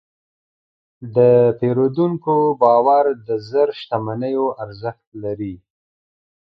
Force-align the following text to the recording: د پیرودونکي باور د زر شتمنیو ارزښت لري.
د 1.15 1.17
پیرودونکي 1.59 2.37
باور 2.61 3.05
د 3.27 3.29
زر 3.49 3.69
شتمنیو 3.79 4.45
ارزښت 4.63 5.05
لري. 5.23 5.55